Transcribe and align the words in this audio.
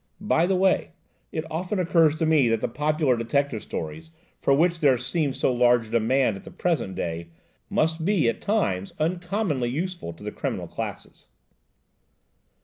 By 0.19 0.47
the 0.47 0.55
way, 0.55 0.93
it 1.31 1.45
often 1.51 1.77
occurs 1.77 2.15
to 2.15 2.25
me 2.25 2.47
that 2.49 2.59
the 2.59 2.67
popular 2.67 3.15
detective 3.15 3.61
stories, 3.61 4.09
for 4.41 4.51
which 4.51 4.79
there 4.79 4.97
seems 4.97 5.39
to 5.41 5.49
large 5.49 5.89
a 5.89 5.91
demand 5.91 6.37
at 6.37 6.43
the 6.43 6.49
present 6.49 6.95
day, 6.95 7.27
must 7.69 8.03
be, 8.03 8.27
at 8.27 8.41
times, 8.41 8.93
uncommonly 8.99 9.69
useful 9.69 10.11
to 10.13 10.23
the 10.23 10.31
criminal 10.31 10.67
classes." 10.67 11.27